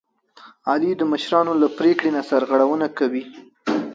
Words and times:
علي 0.71 0.91
د 0.97 1.01
مشرانو 1.11 1.53
له 1.61 1.67
پرېکړې 1.77 2.09
نه 2.17 2.21
سرغړونه 2.29 2.87
کوي. 2.97 3.23